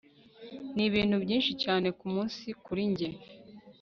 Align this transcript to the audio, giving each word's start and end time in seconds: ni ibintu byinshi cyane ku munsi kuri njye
ni 0.75 0.83
ibintu 0.89 1.15
byinshi 1.23 1.51
cyane 1.63 1.87
ku 1.99 2.05
munsi 2.13 2.45
kuri 2.63 2.83
njye 2.91 3.09